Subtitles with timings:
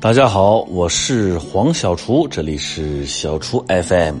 [0.00, 4.16] 大家好，我是黄小厨，这里是小厨 FM。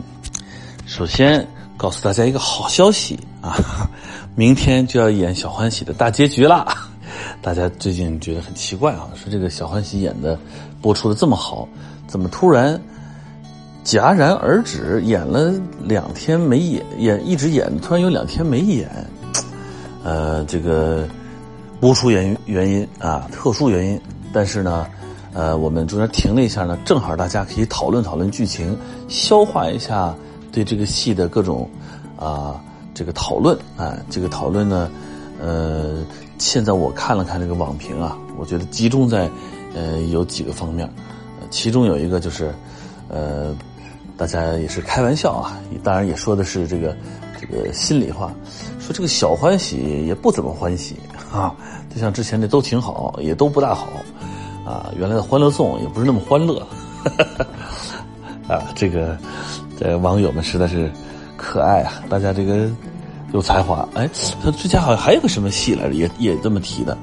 [0.84, 3.56] 首先告诉大家一个好消息啊，
[4.36, 6.66] 明天就要演《小欢喜》的大结局啦。
[7.40, 10.38] 大家最近觉得很奇怪啊，说这个《小欢喜》演的
[10.82, 11.66] 播出的这么好，
[12.06, 12.78] 怎么突然
[13.82, 15.00] 戛然而止？
[15.02, 15.50] 演了
[15.82, 18.86] 两天没演，演一直演，突然有两天没演。
[20.04, 21.08] 呃，这个
[21.80, 23.98] 播出原因原因啊，特殊原因，
[24.30, 24.86] 但是呢。
[25.32, 28.76] 呃，我们中间停了一下呢，正好大家可以讨论讨论剧情，
[29.08, 30.14] 消化一下
[30.50, 31.68] 对这个戏的各种
[32.18, 32.60] 啊
[32.92, 34.90] 这个讨论啊，这个讨论呢，
[35.40, 35.98] 呃，
[36.38, 39.30] 现在我看了看这个网评啊，我觉得集中在
[39.74, 40.90] 呃有几个方面，
[41.48, 42.52] 其中有一个就是
[43.08, 43.54] 呃
[44.16, 46.96] 大家也是开玩笑啊，当然也说的是这个
[47.40, 48.32] 这个心里话，
[48.80, 50.96] 说这个小欢喜也不怎么欢喜
[51.32, 51.54] 啊，
[51.94, 53.88] 就像之前的都挺好，也都不大好。
[54.64, 56.66] 啊，原来的《欢乐颂》也不是那么欢乐，
[58.46, 59.16] 啊，这个
[59.78, 60.90] 这网友们实在是
[61.36, 62.02] 可爱啊！
[62.08, 62.70] 大家这个
[63.32, 64.08] 有才华，哎，
[64.42, 66.96] 他之前好像还有个什么戏来着，也也这么提的。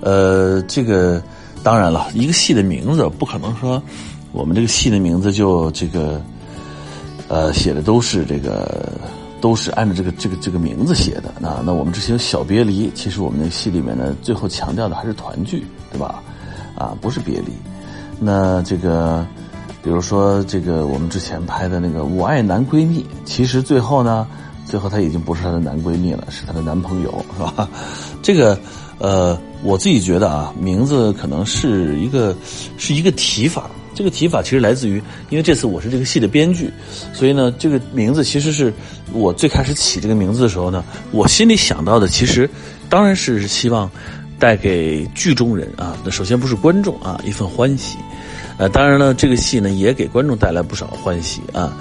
[0.00, 1.20] 呃，这个
[1.62, 3.82] 当然了，一个戏的名字不可能说
[4.32, 6.20] 我们这个戏的名字就这个
[7.28, 8.92] 呃写的都是这个
[9.40, 11.34] 都是按照这个这个这个名字写的。
[11.40, 16.22] 那那我们之前小别离，其实我们那个戏里面呢，最后强调的还是团聚，对吧？
[16.74, 17.52] 啊，不是别离，
[18.18, 19.26] 那这个，
[19.82, 24.26] 比如说这个我们之前拍的那个《我爱男闺蜜》，其实最后呢，
[24.66, 27.68] 最后她已经不是她的男闺蜜了，是她的男朋友，是吧？
[28.22, 28.58] 这个，
[28.98, 32.34] 呃，我自己觉得啊，名字可能是一个
[32.76, 35.00] 是一个提法，这个提法其实来自于，
[35.30, 36.72] 因为这次我是这个戏的编剧，
[37.12, 38.72] 所以呢，这个名字其实是
[39.12, 42.50] 我最开始起这个名字的时候呢，我心里想到的，其实
[42.88, 43.88] 当然是希望。
[44.44, 47.96] 带给剧中人啊，那首先不是观众啊，一份欢喜，
[48.58, 51.74] 呃，当然了，这个戏呢也给观众带来不少欢喜啊，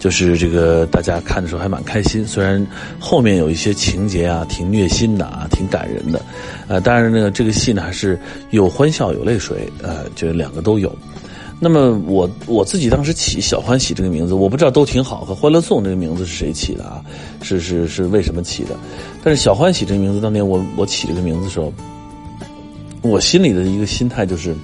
[0.00, 2.66] 就是这个大家看的时候还蛮开心，虽然
[2.98, 6.18] 后面有一些情节啊挺虐心的啊，挺感人的，
[6.68, 10.90] 呃，当然呢，这个戏呢还是有欢笑有泪水，呃，就两个都有。
[11.60, 17.02] 那么我我自己当时起小欢喜这个名字，我不知道都挺好和欢乐颂这个名字是谁起的啊？
[17.42, 18.70] 是是是为什么起的？
[19.22, 21.70] 但是小欢喜这个名字当年我我起这个名字的时候。
[23.08, 24.54] 我心里的一个心态就是，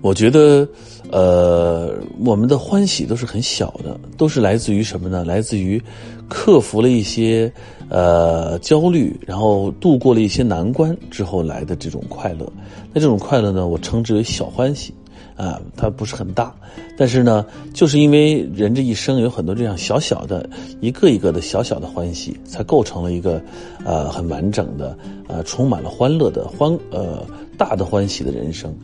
[0.00, 0.68] 我觉得，
[1.10, 1.94] 呃，
[2.24, 5.24] 我们的欢喜都是很小的，都是来自于什么呢？
[5.24, 5.82] 来自于
[6.28, 7.52] 克服了一些
[7.88, 12.50] 呃焦虑，然后度过了一些难关之后来的这种快乐。
[12.92, 14.92] 那这种快乐呢，我称之为小欢喜。
[15.38, 16.52] 啊，它不是很大，
[16.98, 20.50] 但是呢，就是因为人这一生有很多这样小小的、
[20.80, 23.40] 一个一个的小小的欢喜，才构成了一个，
[23.84, 27.24] 呃，很完整的、呃，充满了欢乐的欢呃
[27.56, 28.74] 大的欢喜的人生。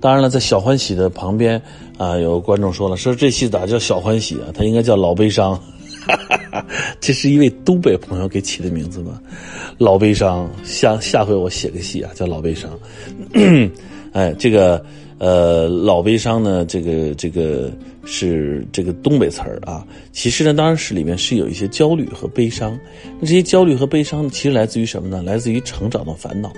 [0.00, 1.60] 当然了，在小欢喜的旁边
[1.98, 4.54] 啊，有观众说了，说这戏咋叫小欢喜啊？
[4.54, 5.60] 它应该叫老悲伤。
[7.00, 9.20] 这是一位东北朋友给起的名字吗？
[9.78, 12.70] 老悲伤，下下回我写个戏啊，叫老悲伤。
[14.14, 14.80] 哎，这个。
[15.18, 17.70] 呃，老悲伤呢，这个这个
[18.04, 19.86] 是这个东北词儿啊。
[20.12, 22.78] 其实呢，当然是里面是有一些焦虑和悲伤。
[23.20, 25.22] 那这些焦虑和悲伤，其实来自于什么呢？
[25.22, 26.52] 来自于成长的烦恼。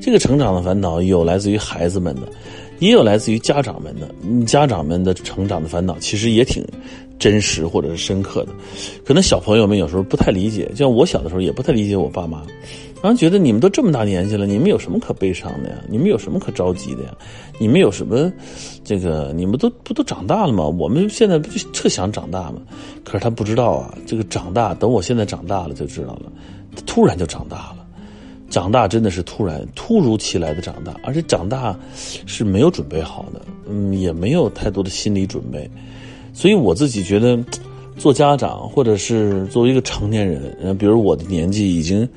[0.00, 2.22] 这个成长的烦恼有来自于孩子们的，
[2.78, 4.08] 也有来自于家长们的。
[4.46, 6.64] 家长们的成长的烦恼其实也挺
[7.18, 8.52] 真实或者是深刻的。
[9.04, 12.42] 可能小朋友们有时候不太理解，像我小的时候也不太理解我爸妈。
[13.02, 15.76] 然后觉得你们都这么大年纪了，你们有什么可悲伤的呀？
[15.88, 17.14] 你们有什么可着急的呀？
[17.58, 18.32] 你们有什么，
[18.82, 20.66] 这个你们都不都长大了吗？
[20.66, 22.60] 我们现在不就特想长大吗？
[23.04, 26.32] 可是他不知道啊，这个长大，等我现在长大了就知道了，
[26.74, 27.86] 他突然就长大了，
[28.50, 31.78] 长大真的是突然、突如其来的长大，而且长大
[32.24, 35.70] 是没有准备好的，嗯，也没有太多的心理准备，
[36.32, 37.38] 所以我自己觉得，
[37.96, 42.08] 做家长或者是作为一个成年人，比如我的年纪已经。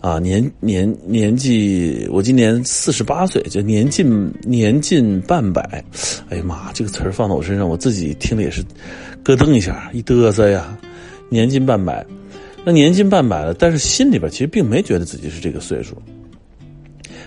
[0.00, 5.82] 啊，年年年纪，我今年四十八岁，就年近年近半百。
[6.28, 8.62] 哎呀妈，这个词儿放到我身上，我自己听的也是
[9.22, 10.76] 咯噔一下，一嘚瑟呀。
[11.30, 12.04] 年近半百，
[12.66, 15.96] 那年近半百了，但是心里边其实并没觉得自己是这个岁数。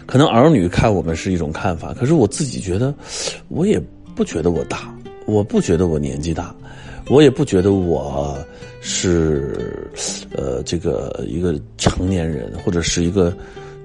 [0.05, 2.93] 可能儿女看我们是一种看法，可是我自己觉得，
[3.47, 3.81] 我也
[4.15, 4.95] 不觉得我大，
[5.25, 6.55] 我不觉得我年纪大。
[7.09, 8.37] 我也不觉得我
[8.81, 9.89] 是，
[10.35, 13.35] 呃，这个一个成年人或者是一个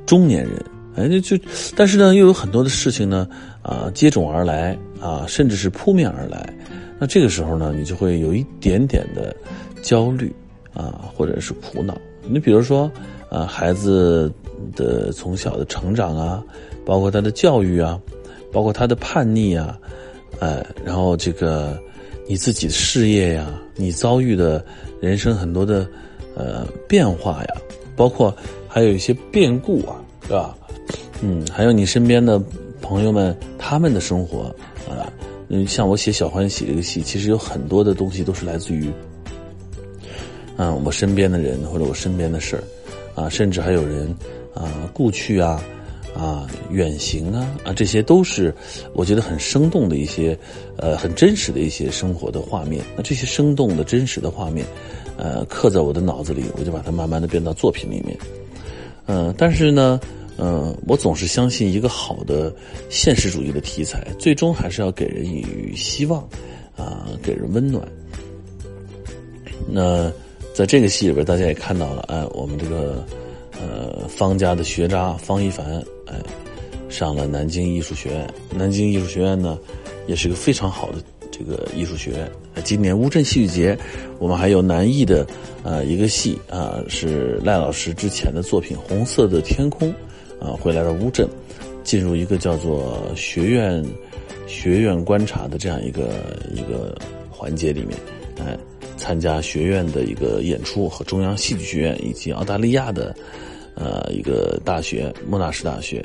[0.06, 0.64] 中年人，
[0.96, 1.44] 哎，就就，
[1.76, 3.28] 但是呢，又有很多的事情呢，
[3.62, 6.52] 啊，接踵而来啊，甚至是扑面而来，
[6.98, 9.34] 那这个时候呢，你就会有一点点的
[9.82, 10.34] 焦虑
[10.74, 11.96] 啊，或者是苦恼。
[12.28, 12.90] 你比如说，
[13.28, 14.32] 啊，孩子
[14.74, 16.42] 的从小的成长啊，
[16.84, 17.98] 包括他的教育啊。
[18.52, 19.78] 包括他的叛逆啊，
[20.38, 21.74] 呃，然后这个
[22.26, 24.64] 你自己的事业呀，你遭遇的
[25.00, 25.86] 人生很多的
[26.34, 27.54] 呃变化呀，
[27.96, 28.34] 包括
[28.68, 29.96] 还有一些变故啊，
[30.26, 30.56] 是吧？
[31.20, 32.40] 嗯，还有你身边的
[32.80, 34.44] 朋友们他们的生活
[34.88, 35.06] 啊，
[35.48, 38.90] 嗯，像我写《小欢喜》这个戏，其实有很多的东西都是来自于，
[40.56, 44.08] 嗯，我身边的人或者我身边的事儿，啊，甚至还有人
[44.54, 45.62] 啊故去啊，
[46.14, 48.54] 啊远行啊，啊，这些都是
[48.94, 50.38] 我觉得很生动的一些，
[50.76, 52.84] 呃，很真实的一些生活的画面。
[52.96, 54.66] 那这些生动的真实的画面，
[55.16, 58.16] 呃，刻在我的脑子里，我就把它慢慢的变到作品里面。
[59.06, 60.00] 嗯，但是呢。
[60.38, 62.52] 嗯，我总是相信一个好的
[62.88, 66.26] 现实主义的题材，最终还是要给人以希望，
[66.74, 67.86] 啊，给人温暖。
[69.68, 70.10] 那
[70.54, 73.06] 在这个戏里边，大家也看到了，哎，我们这个
[73.62, 76.14] 呃方家的学渣方一凡，哎，
[76.88, 78.28] 上了南京艺术学院。
[78.50, 79.56] 南京艺术学院呢，
[80.06, 80.98] 也是一个非常好的
[81.30, 82.30] 这个艺术学院。
[82.64, 83.78] 今年乌镇戏剧节，
[84.18, 85.26] 我们还有南艺的
[85.62, 89.88] 啊一个戏啊，是赖老师之前的作品《红色的天空》。
[90.44, 91.28] 啊，会来到乌镇，
[91.84, 93.80] 进入一个叫做学院
[94.48, 96.98] 学院观察的这样一个一个
[97.30, 97.96] 环节里面，
[98.44, 98.58] 哎，
[98.96, 103.14] 参加学院的一个演出和中央戏剧学院以及澳大利亚的
[103.74, 106.04] 呃一个大学莫纳什大学，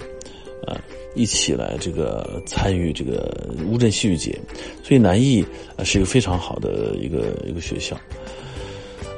[0.65, 0.75] 呃，
[1.15, 4.39] 一起来这个参与这个乌镇戏剧节，
[4.83, 5.45] 所以南艺
[5.83, 7.97] 是一个非常好的一个一个学校。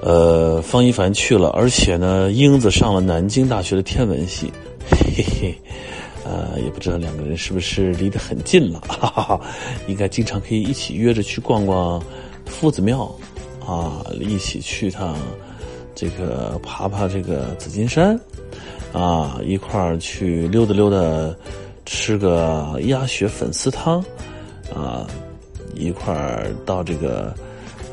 [0.01, 4.51] 呃，方一凡去了，而且呢，英子上了南京大学的天文系。
[4.89, 5.55] 嘿嘿，
[6.23, 9.41] 呃，也不知道两个人是不是离得很近了，哈哈，
[9.87, 12.01] 应该经常可以一起约着去逛逛
[12.45, 13.13] 夫子庙，
[13.59, 15.17] 啊，一起去趟
[15.99, 18.17] 这个爬爬这个紫金山，
[18.93, 21.35] 啊，一块儿去溜达溜达，
[21.85, 24.01] 吃个鸭血粉丝汤，
[24.73, 25.05] 啊，
[25.73, 27.33] 一块儿到这个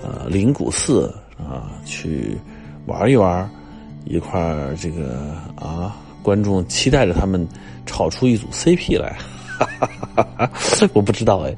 [0.05, 2.39] 呃灵谷寺啊去
[2.87, 3.51] 玩一玩，
[4.05, 5.97] 一块儿这个啊。
[6.23, 7.47] 观众期待着他们
[7.87, 9.17] 炒出一组 CP 来，
[9.59, 10.51] 哈
[10.93, 11.55] 我不知道哎。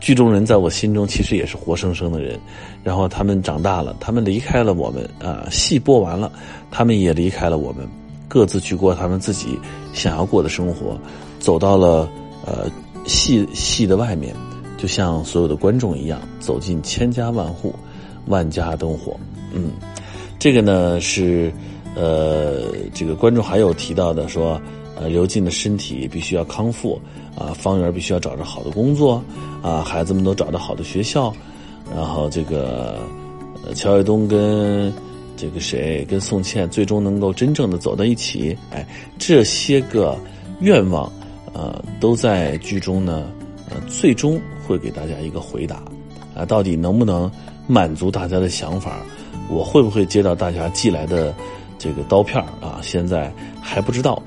[0.00, 2.38] 剧中人在我心中其实也是活生生的人，
[2.82, 6.30] 然后他们长大了，他们离开了我们啊，戏播完了，
[6.70, 7.88] 他们也离开了我们，
[8.28, 9.58] 各自去过他们自己
[9.92, 10.98] 想要过的生活，
[11.38, 12.08] 走到了
[12.44, 12.70] 呃
[13.06, 14.34] 戏戏的外面，
[14.76, 17.74] 就像所有的观众一样，走进千家万户，
[18.26, 19.18] 万家灯火。
[19.52, 19.72] 嗯，
[20.38, 21.52] 这个呢是。
[21.94, 24.58] 呃，这个观众还有提到的说，
[24.94, 27.00] 呃，刘进的身体必须要康复，
[27.36, 29.22] 啊，方圆必须要找着好的工作，
[29.62, 31.32] 啊，孩子们都找到好的学校，
[31.94, 32.98] 然后这个，
[33.66, 34.92] 呃，乔卫东跟
[35.36, 38.86] 这个谁跟宋茜最终能够真正的走到一起，哎，
[39.18, 40.16] 这些个
[40.60, 41.10] 愿望，
[41.52, 43.24] 呃，都在剧中呢，
[43.70, 45.82] 呃，最终会给大家一个回答，
[46.34, 47.30] 啊，到底能不能
[47.66, 49.00] 满足大家的想法？
[49.48, 51.34] 我会不会接到大家寄来的？
[51.78, 54.22] 这个刀片啊，现在还不知道，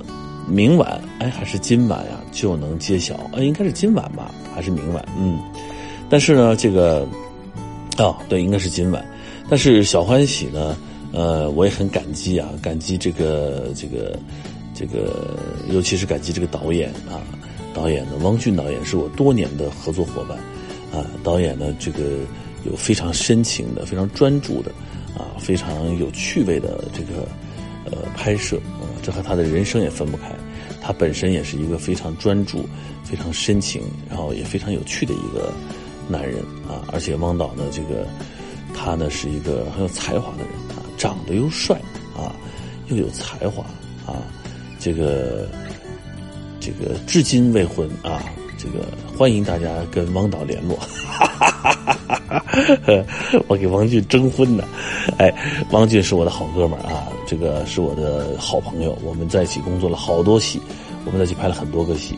[0.47, 3.15] 明晚哎还是今晚呀就能揭晓？
[3.33, 5.03] 哎，应该是今晚吧，还是明晚？
[5.17, 5.39] 嗯，
[6.09, 7.07] 但是呢，这个
[7.97, 9.03] 哦，对，应该是今晚。
[9.49, 10.77] 但是小欢喜呢，
[11.11, 14.17] 呃，我也很感激啊，感激这个这个
[14.73, 15.35] 这个，
[15.71, 17.21] 尤其是感激这个导演啊，
[17.73, 20.37] 导演呢，汪俊导演是我多年的合作伙伴
[20.91, 21.99] 啊，导演呢，这个
[22.65, 24.71] 有非常深情的、非常专注的
[25.17, 27.27] 啊，非常有趣味的这个。
[27.91, 28.59] 呃，拍摄，
[29.05, 30.31] 这和他的人生也分不开。
[30.81, 32.67] 他本身也是一个非常专注、
[33.03, 35.53] 非常深情，然后也非常有趣的一个
[36.07, 36.81] 男人啊。
[36.91, 38.07] 而且汪导呢，这个
[38.73, 41.79] 他呢是一个很有才华的人啊，长得又帅
[42.17, 42.33] 啊，
[42.87, 43.63] 又有才华
[44.07, 44.23] 啊。
[44.79, 45.47] 这个
[46.59, 48.23] 这个至今未婚啊，
[48.57, 48.85] 这个
[49.15, 50.77] 欢迎大家跟汪导联络。
[50.77, 51.44] 哈 哈
[51.85, 52.39] 哈
[52.85, 53.05] 哈
[53.47, 54.63] 我给王俊征婚呢，
[55.17, 55.33] 哎，
[55.71, 60.59] 王俊是我的好哥们儿啊，这个是我的好朋友，我们在一起工作了好多戏，
[61.05, 62.15] 我们在一起拍了很多个戏，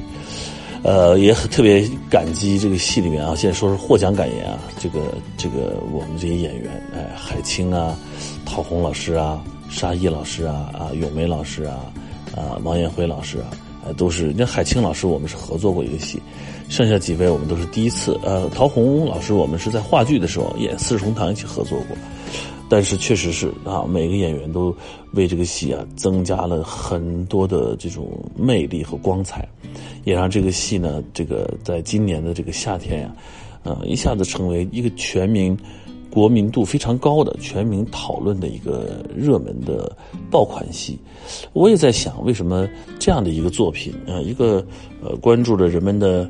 [0.83, 4.99] 呃，也很特别感激这个戏里面啊，现在说是获奖感言啊，这个
[5.37, 7.97] 这个我们这些演员，哎，海清啊，
[8.45, 11.91] 陶虹老师啊，沙溢老师啊，啊，咏梅老师啊，
[12.35, 13.49] 啊，王艳辉老师啊，
[13.93, 16.21] 都是那海清老师，我们是合作过一个戏。
[16.69, 21.95] 剩下几位我们都是第一次，呃，陶虹老师我们是在话剧的时候演《四世同堂》一起合作过，
[22.69, 24.75] 但是确实是啊，每个演员都
[25.13, 29.47] 为这个戏啊增加了很多的这种魅力和光彩，
[30.03, 33.15] 也让这个戏呢，这个在今年的这个夏天呀，
[33.63, 35.57] 呃，一下子成为一个全民。
[36.17, 39.95] 国民度非常高的、全民讨论的一个热门的
[40.31, 40.97] 爆款戏，
[41.53, 44.65] 我也在想，为什么这样的一个作品啊，一个
[44.99, 46.27] 呃关注着人们的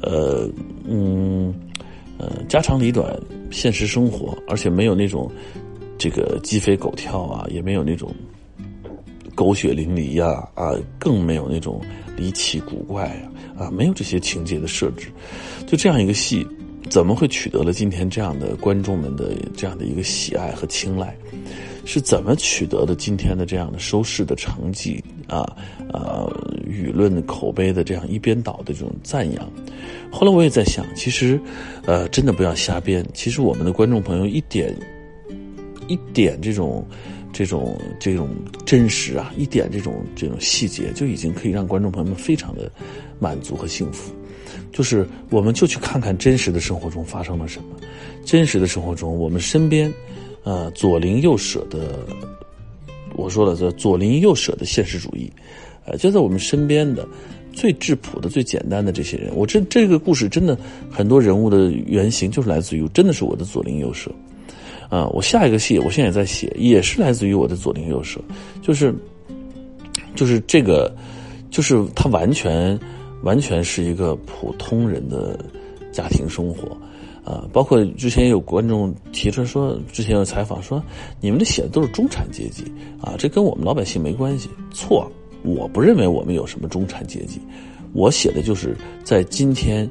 [0.00, 0.48] 呃
[0.86, 1.52] 嗯
[2.16, 5.28] 呃家长里短、现实生活，而且没有那种
[5.98, 8.14] 这个鸡飞狗跳啊，也没有那种
[9.34, 11.80] 狗血淋漓呀啊，更没有那种
[12.16, 15.08] 离奇古怪呀啊，没有这些情节的设置，
[15.66, 16.46] 就这样一个戏。
[16.90, 21.16] 怎么会取得了今天这样的观众们的这样的一个喜爱和青睐？
[21.86, 25.44] 是怎么取得的今天的这样的收视的成绩啊？
[25.92, 26.26] 呃，
[26.66, 29.52] 舆论口碑的这样一边倒的这种赞扬。
[30.10, 31.38] 后来我也在想，其实，
[31.84, 33.04] 呃，真的不要瞎编。
[33.12, 34.74] 其实我们的观众朋友一点
[35.88, 36.86] 一点这种
[37.34, 38.30] 这种这种
[38.64, 42.70] 真实啊，一点这种这种细节，就已经可以让观众朋友们非常的
[43.18, 44.10] 满足和幸福。
[44.72, 47.76] 就是，我们就去看看真实的生活中发生了什么。
[48.24, 49.92] 真实的生活中，我们身边，
[50.44, 51.98] 呃，左邻右舍的，
[53.14, 55.30] 我说了，这左邻右舍的现实主义，
[55.84, 57.06] 呃，就在我们身边的
[57.52, 59.30] 最质朴的、最简单的这些人。
[59.36, 60.58] 我这这个故事真的
[60.90, 64.10] 很多人物的原型就是来自于，真的是我的左邻右舍。
[64.88, 68.20] 啊，我下一个戏，我现在也在写，也是来自于我的左邻右舍，
[68.62, 68.94] 就是，
[70.14, 70.90] 就是这个，
[71.50, 72.78] 就是他完全。
[73.24, 75.38] 完全是一个普通人的
[75.90, 76.76] 家庭生活，
[77.24, 80.82] 啊，包括之前有观众提出说，之前有采访说，
[81.20, 82.64] 你们这写的都是中产阶级，
[83.00, 84.50] 啊，这跟我们老百姓没关系。
[84.72, 85.10] 错，
[85.42, 87.40] 我不认为我们有什么中产阶级，
[87.94, 89.88] 我写的就是在今天，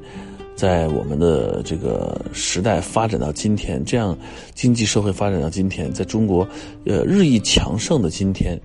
[0.55, 4.15] 在我们的这个时代发展到今天，这样
[4.53, 6.47] 经济社会发展到今天，在中国，
[6.85, 8.59] 呃，日益强盛的今天，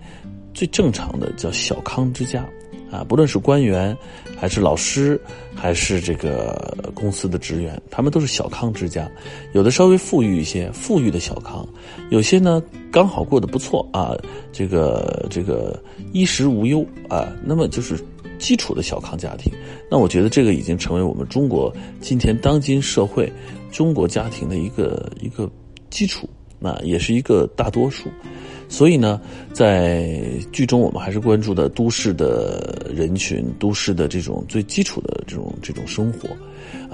[0.52, 2.46] 最正常的叫小康之家。
[2.90, 3.96] 啊，不论是官员，
[4.36, 5.20] 还是老师，
[5.54, 9.10] 还是这个公司的职员，他们都是小康之家，
[9.52, 11.66] 有的稍微富裕一些，富裕的小康；
[12.10, 14.16] 有些呢刚好过得不错啊，
[14.52, 15.78] 这个这个
[16.12, 17.98] 衣食无忧啊，那么就是
[18.38, 19.52] 基础的小康家庭。
[19.90, 23.30] 那我觉得这个已经成为我们中国今天当今社会
[23.70, 25.50] 中国家庭的一个一个
[25.90, 26.28] 基础，
[26.58, 28.08] 那也是一个大多数。
[28.68, 29.20] 所以呢，
[29.52, 30.20] 在
[30.52, 36.28] 剧中我们还是关注的都市的人群、都市的这种最基础的这种这种生活，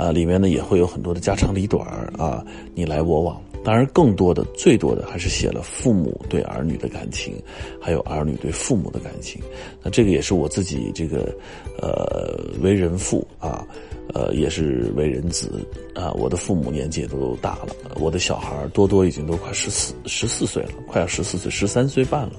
[0.00, 3.40] 啊，里面呢也会有很多的家长里短啊，你来我往。
[3.64, 7.34] 当然，更多的、最多的还是写了父母对儿女的感情，
[7.80, 9.40] 还有儿女对父母的感情。
[9.82, 11.34] 那这个也是我自己这个，
[11.80, 13.66] 呃，为人父啊。
[14.14, 15.50] 呃，也是为人子
[15.92, 16.12] 啊！
[16.12, 22.34] 我的父母年纪也都大了，我的小孩多多已经都快十四十四岁了，快要十四岁，十三岁半了。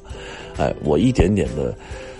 [0.57, 1.77] 哎，我一点点的，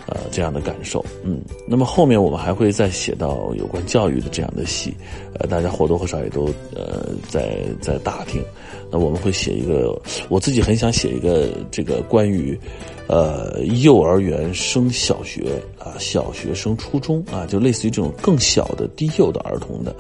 [0.08, 1.42] 呃，这样的感受，嗯。
[1.66, 4.94] 那么后面我们还会再写到有关教育的这样的戏，
[5.40, 8.44] 呃，大家或多或少也都呃在在打听。
[8.92, 9.98] 那我们会写一个，
[10.28, 12.60] 我自己很想写一个这个关于。
[13.08, 19.96] 呃，幼儿园升小学啊，小学升初中啊，就类似于这种更小的低幼的儿童的，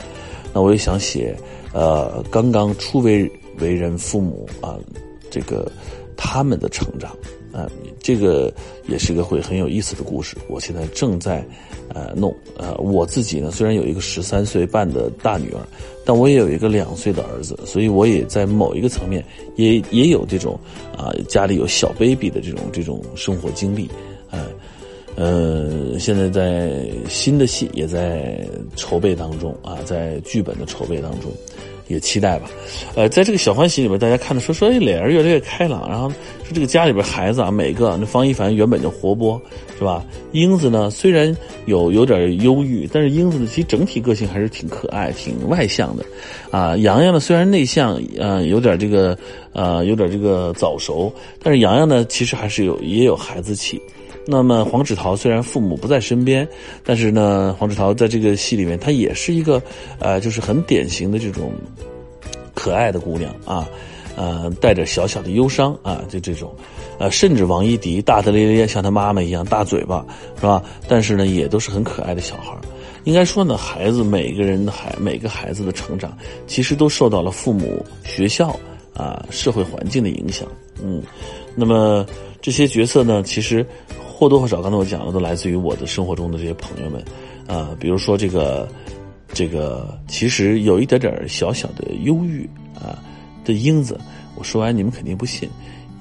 [0.53, 1.37] 那我也想写，
[1.71, 4.77] 呃，刚刚初为为人父母啊，
[5.29, 5.71] 这个
[6.17, 7.11] 他们的成长
[7.53, 7.69] 啊，
[7.99, 8.51] 这个
[8.87, 10.35] 也是一个会很有意思的故事。
[10.49, 11.45] 我现在正在
[11.89, 15.59] 呃弄，呃，我自己呢虽然有一个十三岁半的大女儿。
[16.05, 20.57] 但我也有一个两岁的儿子，所以我也在某一个层面也也有这种
[20.95, 23.89] 啊家里有小 baby 的这种这种生活经历，
[24.29, 24.45] 啊
[25.15, 31.31] 呃，现在在新的戏也在筹备当中啊，在剧本的筹备当中。
[31.87, 32.49] 也期待吧，
[32.95, 39.39] 呃，在这个小欢喜里边，大家看的说说，哎，脸儿越来越开朗，然后说这个家里边孩子啊，每个那方一凡原本就活泼，
[39.77, 40.03] 是吧？
[40.31, 46.03] 英子呢，虽然有有点忧郁，但是英子呢，其实整体个性还是挺可爱、挺外向的，
[46.49, 49.15] 啊，洋洋呢，虽然内向，呃，有点这个，
[49.53, 51.13] 呃，有点这个早熟，
[51.43, 53.79] 但是洋洋呢，其实还是有也有孩子气。
[54.27, 56.47] 那么黄芷桃虽然父母不在身边，
[56.83, 59.61] 但是呢，黄芷桃在这个戏里面，她也是一个，
[59.99, 61.51] 呃，就是很典型的这种
[62.55, 63.67] 可爱的姑娘啊，
[64.15, 66.51] 呃，带着小小的忧伤啊，就这种，
[66.97, 70.03] 呃，甚至王一迪大大咧咧，像他妈妈一样大嘴巴，
[70.37, 70.63] 是吧？
[70.87, 72.57] 但是呢，也都是很可爱的小孩
[73.03, 76.17] 应该说呢，孩子每个人的孩，每个孩子的成长，
[76.47, 78.59] 其实都受到了父母、学校
[78.95, 80.47] 啊、社会环境的影响。
[80.83, 81.03] 嗯，
[81.53, 82.03] 那么
[82.41, 83.63] 这些角色呢，其实。
[84.17, 87.03] 或多或少，刚才我讲的都来自于我的生活中的这些朋友们，
[87.47, 88.65] 啊，比如说这个，
[89.33, 92.97] 这个其实有一点点小小的忧郁啊
[93.43, 93.99] 的英子，
[94.35, 95.49] 我说完你们肯定不信，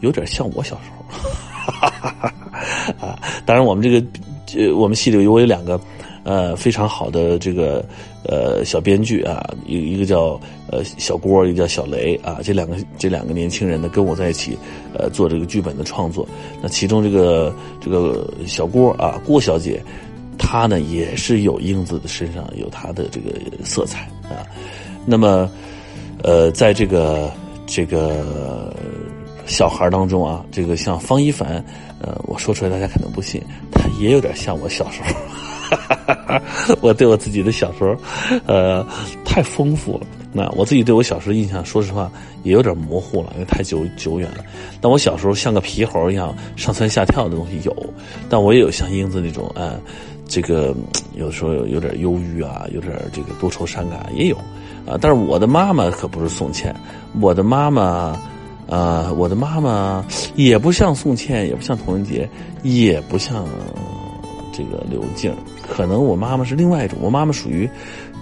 [0.01, 4.07] 有点像我小时候，哈哈哈哈啊，当然我们这个，
[4.57, 5.81] 呃，我们戏里我有两个。
[6.25, 7.85] 呃，非常好的这个
[8.25, 10.41] 呃小编剧啊，一一个叫
[10.71, 14.59] 呃小郭，一个叫小雷啊，这两个这两个年轻人呢跟我在一起，
[14.99, 16.27] 呃做这个剧本的创作。
[16.63, 19.83] 那其中这个这个小郭啊，郭小姐，
[20.39, 23.31] 她呢也是有英子的身上有她的这个
[23.63, 24.41] 色彩啊。
[25.05, 25.51] 那么，
[26.23, 27.31] 呃，在这个
[27.67, 28.75] 这个
[29.45, 31.63] 小孩当中啊，这个像方一凡，
[32.01, 35.11] 呃，我说出来大家可能不信，他也有点像我小时候。
[35.77, 35.95] 哈
[36.27, 36.43] 哈
[36.81, 37.97] 我对我自己的小时候，
[38.47, 38.85] 呃，
[39.25, 40.07] 太丰富了。
[40.37, 42.11] 那我自己对我小时候印象，说实话
[42.43, 44.45] 也有点模糊了，因为太久久远了。
[44.81, 47.75] 但我小时候像个皮猴一样上蹿下跳的东西有，
[48.29, 49.79] 但我也有像英子那种，呃，
[50.27, 50.75] 这个
[51.15, 54.37] 有时候有点忧郁啊，有点这个多愁善感也有
[54.87, 54.99] 啊。
[55.01, 56.75] 但是我的妈妈可不是宋茜，
[57.21, 58.19] 我的妈妈，
[58.69, 60.05] 啊，我的妈妈
[60.35, 62.29] 也不像宋茜，也不像童文洁，
[62.65, 63.47] 也不像
[64.53, 65.33] 这个刘静。
[65.69, 67.69] 可能我妈妈是另外一种，我妈妈属于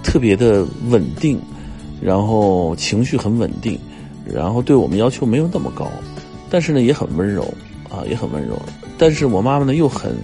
[0.03, 1.41] 特别的稳定。
[2.05, 3.79] 然后情绪很稳定，
[4.27, 5.89] 然后对我们要求没有那么高，
[6.51, 7.45] 但是呢也很温柔
[7.89, 8.61] 啊，也很温柔。
[8.99, 10.17] 但是我妈妈呢又很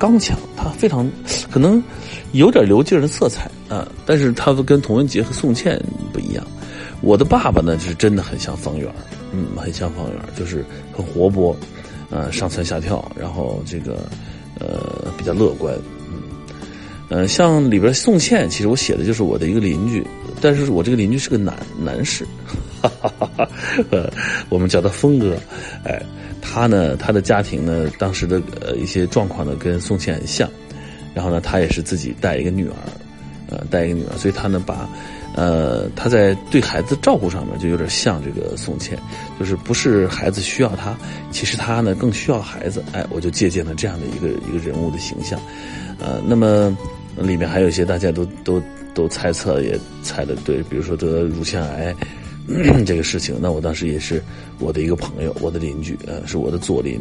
[0.00, 1.08] 刚强，她非常
[1.48, 1.80] 可能
[2.32, 5.80] 有点刘静的色彩啊，但是她跟童文洁和宋茜
[6.12, 6.44] 不一样。
[7.02, 8.92] 我的爸爸呢是真的很像方圆，
[9.30, 11.54] 嗯，很像方圆，就是很活泼，
[12.10, 14.10] 呃，上蹿下跳，然后这个
[14.58, 15.72] 呃比较乐观，
[17.12, 20.02] 呃，像里边宋茜，其实我写的就是我的一个邻居。
[20.40, 22.26] 但是我这个邻居是个男男士，
[22.80, 23.48] 哈哈哈哈
[23.90, 24.10] 呃，
[24.48, 25.36] 我们叫他峰哥，
[25.84, 26.02] 哎，
[26.40, 30.48] 他呢，他的家庭呢，当时的呃一些状况呢，跟宋茜很像，
[31.14, 32.74] 然后呢，他也是自己带一个女儿，
[33.50, 34.88] 呃，带一个女儿，所以他呢，把，
[35.36, 38.98] 呃，他在对孩子照顾上面就有点像这个宋茜，
[39.38, 40.96] 就是不是孩子需要他，
[41.30, 45.38] 其实他呢更需要孩子，哎，我就借鉴了这样的一个一个人物的形象，
[46.00, 46.76] 呃，那么
[47.16, 48.62] 里面还有一些大家都都。
[48.94, 51.96] 都猜测也猜的对，比如说得乳腺癌
[52.84, 54.22] 这个事情，那我当时也是
[54.58, 57.00] 我的一个朋友，我的邻居，呃，是我的左邻，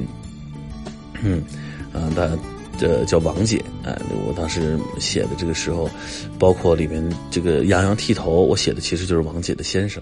[1.22, 1.44] 嗯，
[1.92, 2.30] 啊，他
[2.78, 3.92] 这叫王姐，啊，
[4.26, 5.90] 我当时写的这个时候，
[6.40, 10.02] 包括里面这个洋洋剃头，我写的其实就是王姐的先生。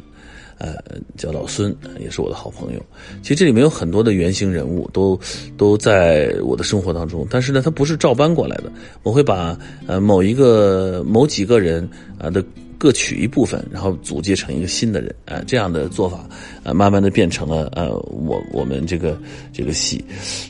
[0.60, 0.76] 呃，
[1.18, 2.86] 叫老孙，也是我的好朋友。
[3.22, 5.18] 其实这里面有很多的原型人物，都
[5.56, 7.26] 都在我的生活当中。
[7.30, 8.70] 但是呢，他不是照搬过来的。
[9.02, 9.58] 我会把
[9.88, 12.44] 呃某一个某几个人啊的
[12.78, 16.28] 各取一部分，然后组接成一个新的人啊，这样的做法
[16.62, 19.18] 啊，慢慢的变成了呃我我们这个
[19.54, 20.04] 这个戏。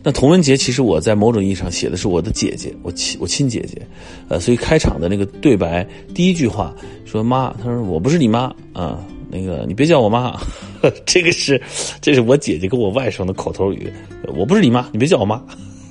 [0.04, 3.80] 那童文杰其实我在某种意义上写的是我的姐姐，我亲我亲姐姐，
[4.28, 9.06] 呃，所以开场的那个对白第一句话说妈，他说我不是你妈啊。
[9.30, 10.40] 那个，你别叫我妈，
[11.06, 11.62] 这个是，
[12.02, 13.92] 这是我姐姐跟我外甥的口头语。
[14.36, 15.44] 我不是你妈，你别叫我妈。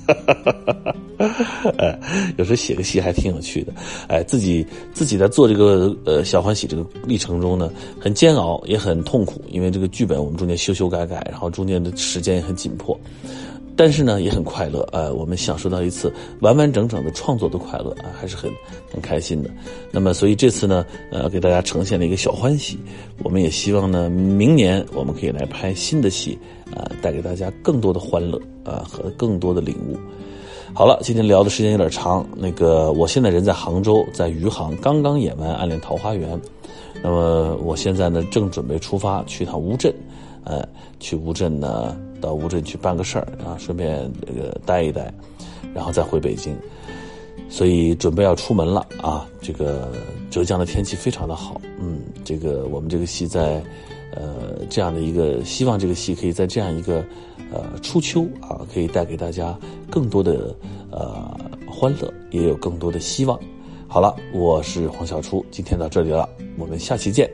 [1.77, 1.99] 哎，
[2.37, 3.71] 有时候写个戏还挺有趣的。
[4.07, 12.99] 哎，自己自己在做这个呃小欢喜这个历程中呢，很煎熬，也很痛苦，因为这个剧本我们中间修修改改，然后中间的时间也很紧迫。
[13.79, 16.11] 但是呢，也很快乐，呃，我们享受到一次
[16.41, 18.51] 完完整整的创作的快乐啊，还是很
[18.91, 19.49] 很开心的。
[19.89, 22.77] 那么，所以这次呢，呃，给大家呈现了一个小欢喜。
[23.23, 26.37] 我们也希望呢，明年我们可以来拍新的戏，
[26.75, 29.97] 啊，带给大家更多的欢乐啊和更多的领悟。
[30.73, 36.35] 好了，今天聊的时间有点长，那个我现在人在杭州，在余杭，刚刚演完《暗恋桃花源》，
[37.01, 39.93] 那么我现在呢，正准备出发去趟乌镇。
[40.49, 40.67] 呃，
[40.99, 45.13] 去乌镇呢，到乌镇去办个事儿啊，顺便这个待一待，
[45.75, 46.57] 然后再回北京，
[47.49, 49.27] 所以准备要出门了啊。
[49.39, 49.91] 这个
[50.31, 53.61] 浙江的天气非常的好，嗯，这个我们这个戏在
[54.15, 57.05] 呃这样的一个，希望这个戏可以在这样一个
[57.51, 59.55] 呃初秋啊，可以带给大家
[59.87, 60.55] 更多的
[60.89, 63.39] 呃欢乐，也有更多的希望。
[63.87, 67.29] 好了，我是黄小初，今天到这里了，我们下期见。